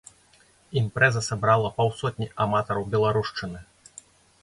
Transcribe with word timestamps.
Імпрэза 0.81 1.21
сабрала 1.29 1.69
паўсотні 1.77 2.31
аматараў 2.47 2.91
беларушчыны. 2.97 3.67